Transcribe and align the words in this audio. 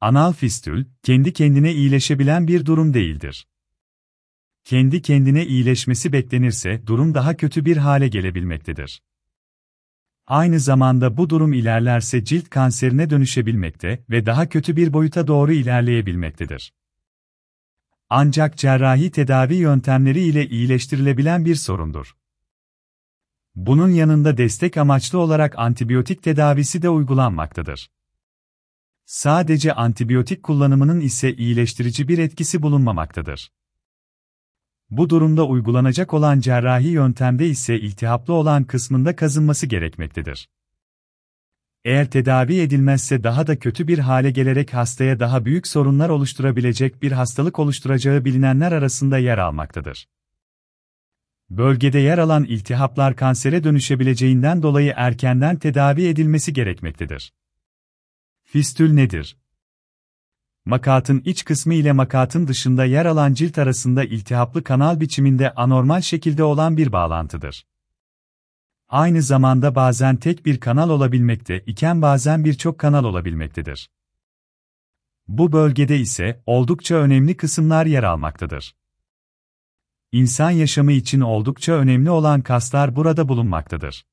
Anal 0.00 0.32
fistül, 0.32 0.84
kendi 1.02 1.32
kendine 1.32 1.72
iyileşebilen 1.74 2.48
bir 2.48 2.66
durum 2.66 2.94
değildir. 2.94 3.46
Kendi 4.64 5.02
kendine 5.02 5.46
iyileşmesi 5.46 6.12
beklenirse 6.12 6.86
durum 6.86 7.14
daha 7.14 7.36
kötü 7.36 7.64
bir 7.64 7.76
hale 7.76 8.08
gelebilmektedir. 8.08 9.02
Aynı 10.26 10.60
zamanda 10.60 11.16
bu 11.16 11.30
durum 11.30 11.52
ilerlerse 11.52 12.24
cilt 12.24 12.50
kanserine 12.50 13.10
dönüşebilmekte 13.10 14.04
ve 14.10 14.26
daha 14.26 14.48
kötü 14.48 14.76
bir 14.76 14.92
boyuta 14.92 15.26
doğru 15.26 15.52
ilerleyebilmektedir. 15.52 16.72
Ancak 18.08 18.58
cerrahi 18.58 19.10
tedavi 19.10 19.54
yöntemleri 19.54 20.20
ile 20.20 20.48
iyileştirilebilen 20.48 21.44
bir 21.44 21.54
sorundur. 21.54 22.16
Bunun 23.54 23.88
yanında 23.88 24.36
destek 24.36 24.76
amaçlı 24.76 25.18
olarak 25.18 25.58
antibiyotik 25.58 26.22
tedavisi 26.22 26.82
de 26.82 26.88
uygulanmaktadır. 26.88 27.90
Sadece 29.10 29.72
antibiyotik 29.72 30.42
kullanımının 30.42 31.00
ise 31.00 31.34
iyileştirici 31.36 32.08
bir 32.08 32.18
etkisi 32.18 32.62
bulunmamaktadır. 32.62 33.52
Bu 34.90 35.10
durumda 35.10 35.46
uygulanacak 35.46 36.14
olan 36.14 36.40
cerrahi 36.40 36.88
yöntemde 36.88 37.48
ise 37.48 37.80
iltihaplı 37.80 38.34
olan 38.34 38.64
kısmında 38.64 39.16
kazınması 39.16 39.66
gerekmektedir. 39.66 40.48
Eğer 41.84 42.10
tedavi 42.10 42.60
edilmezse 42.60 43.24
daha 43.24 43.46
da 43.46 43.58
kötü 43.58 43.88
bir 43.88 43.98
hale 43.98 44.30
gelerek 44.30 44.74
hastaya 44.74 45.20
daha 45.20 45.44
büyük 45.44 45.66
sorunlar 45.66 46.08
oluşturabilecek 46.08 47.02
bir 47.02 47.12
hastalık 47.12 47.58
oluşturacağı 47.58 48.24
bilinenler 48.24 48.72
arasında 48.72 49.18
yer 49.18 49.38
almaktadır. 49.38 50.08
Bölgede 51.50 51.98
yer 51.98 52.18
alan 52.18 52.44
iltihaplar 52.44 53.16
kansere 53.16 53.64
dönüşebileceğinden 53.64 54.62
dolayı 54.62 54.92
erkenden 54.96 55.56
tedavi 55.56 56.06
edilmesi 56.06 56.52
gerekmektedir. 56.52 57.32
Fistül 58.52 58.92
nedir? 58.92 59.36
Makatın 60.64 61.22
iç 61.24 61.44
kısmı 61.44 61.74
ile 61.74 61.92
makatın 61.92 62.48
dışında 62.48 62.84
yer 62.84 63.06
alan 63.06 63.34
cilt 63.34 63.58
arasında 63.58 64.04
iltihaplı 64.04 64.64
kanal 64.64 65.00
biçiminde 65.00 65.54
anormal 65.54 66.00
şekilde 66.00 66.44
olan 66.44 66.76
bir 66.76 66.92
bağlantıdır. 66.92 67.66
Aynı 68.88 69.22
zamanda 69.22 69.74
bazen 69.74 70.16
tek 70.16 70.46
bir 70.46 70.60
kanal 70.60 70.90
olabilmekte 70.90 71.60
iken 71.60 72.02
bazen 72.02 72.44
birçok 72.44 72.78
kanal 72.78 73.04
olabilmektedir. 73.04 73.90
Bu 75.28 75.52
bölgede 75.52 75.98
ise 75.98 76.42
oldukça 76.46 76.94
önemli 76.94 77.36
kısımlar 77.36 77.86
yer 77.86 78.02
almaktadır. 78.02 78.76
İnsan 80.12 80.50
yaşamı 80.50 80.92
için 80.92 81.20
oldukça 81.20 81.72
önemli 81.72 82.10
olan 82.10 82.40
kaslar 82.42 82.96
burada 82.96 83.28
bulunmaktadır. 83.28 84.04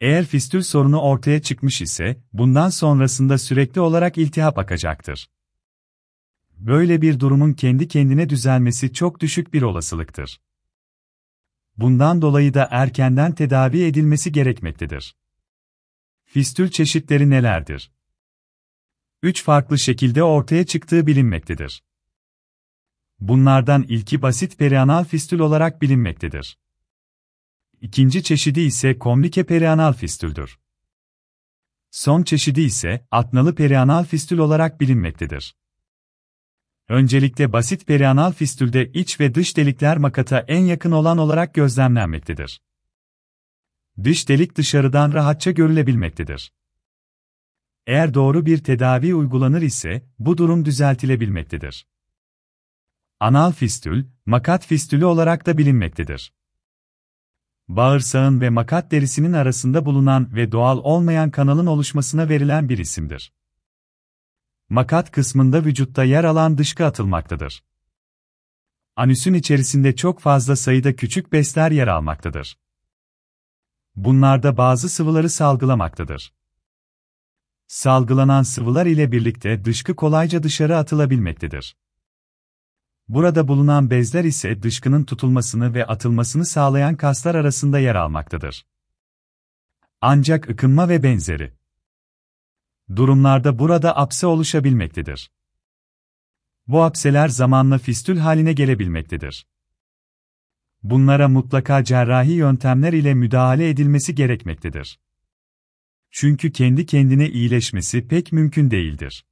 Eğer 0.00 0.24
fistül 0.26 0.62
sorunu 0.62 1.00
ortaya 1.00 1.42
çıkmış 1.42 1.82
ise, 1.82 2.22
bundan 2.32 2.68
sonrasında 2.68 3.38
sürekli 3.38 3.80
olarak 3.80 4.18
iltihap 4.18 4.58
akacaktır. 4.58 5.30
Böyle 6.52 7.02
bir 7.02 7.20
durumun 7.20 7.52
kendi 7.52 7.88
kendine 7.88 8.28
düzelmesi 8.28 8.92
çok 8.92 9.20
düşük 9.20 9.52
bir 9.54 9.62
olasılıktır. 9.62 10.40
Bundan 11.76 12.22
dolayı 12.22 12.54
da 12.54 12.68
erkenden 12.70 13.34
tedavi 13.34 13.82
edilmesi 13.82 14.32
gerekmektedir. 14.32 15.16
Fistül 16.24 16.70
çeşitleri 16.70 17.30
nelerdir? 17.30 17.92
Üç 19.22 19.44
farklı 19.44 19.78
şekilde 19.78 20.22
ortaya 20.22 20.66
çıktığı 20.66 21.06
bilinmektedir. 21.06 21.82
Bunlardan 23.20 23.82
ilki 23.82 24.22
basit 24.22 24.58
perianal 24.58 25.04
fistül 25.04 25.38
olarak 25.38 25.82
bilinmektedir. 25.82 26.58
İkinci 27.80 28.22
çeşidi 28.22 28.60
ise 28.60 28.98
komplike 28.98 29.46
perianal 29.46 29.92
fistüldür. 29.92 30.58
Son 31.90 32.22
çeşidi 32.22 32.60
ise 32.60 33.06
atnalı 33.10 33.54
perianal 33.54 34.04
fistül 34.04 34.38
olarak 34.38 34.80
bilinmektedir. 34.80 35.56
Öncelikle 36.88 37.52
basit 37.52 37.86
perianal 37.86 38.32
fistülde 38.32 38.92
iç 38.92 39.20
ve 39.20 39.34
dış 39.34 39.56
delikler 39.56 39.98
makata 39.98 40.38
en 40.48 40.60
yakın 40.60 40.92
olan 40.92 41.18
olarak 41.18 41.54
gözlemlenmektedir. 41.54 42.62
Dış 44.04 44.28
delik 44.28 44.56
dışarıdan 44.56 45.12
rahatça 45.12 45.50
görülebilmektedir. 45.50 46.52
Eğer 47.86 48.14
doğru 48.14 48.46
bir 48.46 48.58
tedavi 48.64 49.14
uygulanır 49.14 49.62
ise 49.62 50.08
bu 50.18 50.38
durum 50.38 50.64
düzeltilebilmektedir. 50.64 51.86
Anal 53.20 53.52
fistül, 53.52 54.04
makat 54.26 54.66
fistülü 54.66 55.04
olarak 55.04 55.46
da 55.46 55.58
bilinmektedir. 55.58 56.32
Bağırsağın 57.68 58.40
ve 58.40 58.50
makat 58.50 58.90
derisinin 58.90 59.32
arasında 59.32 59.86
bulunan 59.86 60.34
ve 60.34 60.52
doğal 60.52 60.78
olmayan 60.78 61.30
kanalın 61.30 61.66
oluşmasına 61.66 62.28
verilen 62.28 62.68
bir 62.68 62.78
isimdir. 62.78 63.32
Makat 64.68 65.10
kısmında 65.10 65.64
vücutta 65.64 66.04
yer 66.04 66.24
alan 66.24 66.58
dışkı 66.58 66.84
atılmaktadır. 66.84 67.64
Anüsün 68.96 69.34
içerisinde 69.34 69.96
çok 69.96 70.20
fazla 70.20 70.56
sayıda 70.56 70.96
küçük 70.96 71.32
bezler 71.32 71.70
yer 71.70 71.88
almaktadır. 71.88 72.58
Bunlarda 73.96 74.56
bazı 74.56 74.88
sıvıları 74.88 75.30
salgılamaktadır. 75.30 76.34
Salgılanan 77.66 78.42
sıvılar 78.42 78.86
ile 78.86 79.12
birlikte 79.12 79.64
dışkı 79.64 79.96
kolayca 79.96 80.42
dışarı 80.42 80.76
atılabilmektedir. 80.76 81.76
Burada 83.08 83.48
bulunan 83.48 83.90
bezler 83.90 84.24
ise 84.24 84.62
dışkının 84.62 85.04
tutulmasını 85.04 85.74
ve 85.74 85.86
atılmasını 85.86 86.46
sağlayan 86.46 86.96
kaslar 86.96 87.34
arasında 87.34 87.78
yer 87.78 87.94
almaktadır. 87.94 88.66
Ancak 90.00 90.50
ıkınma 90.50 90.88
ve 90.88 91.02
benzeri 91.02 91.52
durumlarda 92.96 93.58
burada 93.58 93.96
apse 93.96 94.26
oluşabilmektedir. 94.26 95.30
Bu 96.66 96.82
apseler 96.82 97.28
zamanla 97.28 97.78
fistül 97.78 98.18
haline 98.18 98.52
gelebilmektedir. 98.52 99.46
Bunlara 100.82 101.28
mutlaka 101.28 101.84
cerrahi 101.84 102.32
yöntemler 102.32 102.92
ile 102.92 103.14
müdahale 103.14 103.68
edilmesi 103.68 104.14
gerekmektedir. 104.14 105.00
Çünkü 106.10 106.52
kendi 106.52 106.86
kendine 106.86 107.28
iyileşmesi 107.28 108.08
pek 108.08 108.32
mümkün 108.32 108.70
değildir 108.70 109.24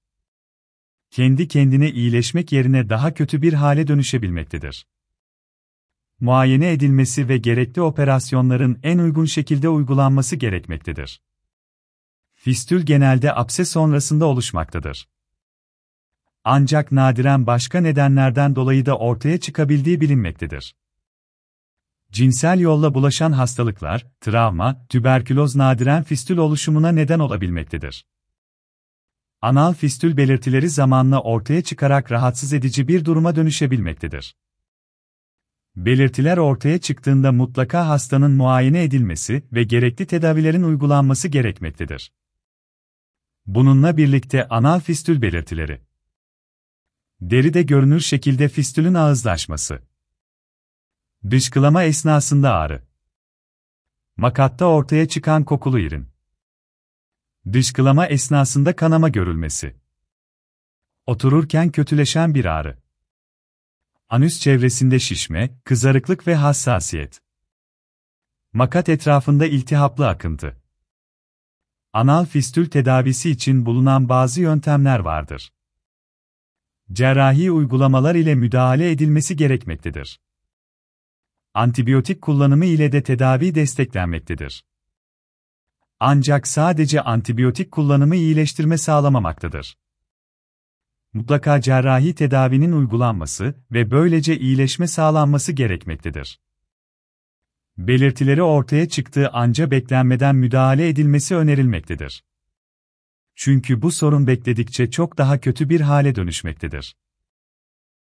kendi 1.16 1.49
kendine 1.49 1.91
iyileşmek 1.91 2.53
yerine 2.53 2.88
daha 2.88 3.15
kötü 3.15 3.43
bir 3.43 3.53
hale 3.53 3.87
dönüşebilmektedir. 3.87 4.87
Muayene 6.21 6.72
edilmesi 6.72 7.28
ve 7.28 7.38
gerekli 7.38 7.82
operasyonların 7.82 8.81
en 8.82 8.99
uygun 8.99 9.25
şekilde 9.25 9.69
uygulanması 9.69 10.37
gerekmektedir. 10.37 11.22
Fistül 12.34 12.82
genelde 12.82 13.34
apse 13.34 13.65
sonrasında 13.65 14.27
oluşmaktadır. 14.27 15.09
Ancak 16.44 16.93
nadiren 16.93 17.47
başka 17.47 17.81
nedenlerden 17.81 18.56
dolayı 18.56 18.87
da 18.87 18.98
ortaya 18.98 19.41
çıkabildiği 19.41 20.00
bilinmektedir. 20.00 20.77
Cinsel 22.12 22.60
yolla 22.60 22.94
bulaşan 22.94 23.33
hastalıklar, 23.33 24.06
travma, 24.21 24.87
tüberküloz 24.88 25.56
nadiren 25.56 26.03
fistül 26.03 26.37
oluşumuna 26.37 26.93
neden 26.93 27.19
olabilmektedir. 27.19 28.06
Anal 29.42 29.74
fistül 29.74 30.16
belirtileri 30.16 30.69
zamanla 30.69 31.22
ortaya 31.22 31.62
çıkarak 31.62 32.12
rahatsız 32.12 32.52
edici 32.52 32.88
bir 32.88 33.04
duruma 33.04 33.36
dönüşebilmektedir. 33.36 34.36
Belirtiler 35.76 36.36
ortaya 36.36 36.78
çıktığında 36.78 37.32
mutlaka 37.32 37.88
hastanın 37.88 38.32
muayene 38.32 38.82
edilmesi 38.84 39.42
ve 39.52 39.64
gerekli 39.64 40.06
tedavilerin 40.06 40.62
uygulanması 40.62 41.28
gerekmektedir. 41.28 42.12
Bununla 43.47 43.97
birlikte 43.97 44.48
anal 44.48 44.80
fistül 44.80 45.22
belirtileri 45.22 45.80
Deride 47.20 47.62
görünür 47.62 48.00
şekilde 48.00 48.48
fistülün 48.48 48.94
ağızlaşması. 48.94 49.82
Dışkılama 51.30 51.82
esnasında 51.82 52.54
ağrı. 52.54 52.82
Makatta 54.16 54.66
ortaya 54.66 55.08
çıkan 55.08 55.44
kokulu 55.44 55.78
irin. 55.78 56.16
Dışkılama 57.52 58.06
esnasında 58.06 58.76
kanama 58.76 59.08
görülmesi. 59.08 59.76
Otururken 61.06 61.71
kötüleşen 61.71 62.34
bir 62.34 62.44
ağrı. 62.44 62.78
Anüs 64.09 64.41
çevresinde 64.41 64.98
şişme, 64.98 65.60
kızarıklık 65.65 66.26
ve 66.26 66.34
hassasiyet. 66.34 67.21
Makat 68.53 68.88
etrafında 68.88 69.47
iltihaplı 69.47 70.09
akıntı. 70.09 70.62
Anal 71.92 72.24
fistül 72.24 72.71
tedavisi 72.71 73.30
için 73.30 73.66
bulunan 73.66 74.09
bazı 74.09 74.41
yöntemler 74.41 74.98
vardır. 74.98 75.53
Cerrahi 76.92 77.50
uygulamalar 77.50 78.15
ile 78.15 78.34
müdahale 78.34 78.91
edilmesi 78.91 79.36
gerekmektedir. 79.36 80.21
Antibiyotik 81.54 82.22
kullanımı 82.22 82.65
ile 82.65 82.92
de 82.92 83.03
tedavi 83.03 83.54
desteklenmektedir. 83.54 84.65
Ancak 86.01 86.47
sadece 86.47 87.01
antibiyotik 87.01 87.72
kullanımı 87.72 88.16
iyileştirme 88.16 88.78
sağlamamaktadır. 88.78 89.78
Mutlaka 91.13 91.60
cerrahi 91.60 92.15
tedavinin 92.15 92.72
uygulanması 92.72 93.54
ve 93.72 93.91
böylece 93.91 94.39
iyileşme 94.39 94.87
sağlanması 94.87 95.53
gerekmektedir. 95.53 96.41
Belirtileri 97.78 98.43
ortaya 98.43 98.89
çıktığı 98.89 99.28
anca 99.28 99.71
beklenmeden 99.71 100.37
müdahale 100.37 100.89
edilmesi 100.89 101.37
önerilmektedir. 101.37 102.25
Çünkü 103.34 103.83
bu 103.83 103.91
sorun 103.91 104.27
bekledikçe 104.27 104.91
çok 104.91 105.19
daha 105.19 105.41
kötü 105.41 105.69
bir 105.69 105.81
hale 105.81 106.15
dönüşmektedir. 106.15 106.97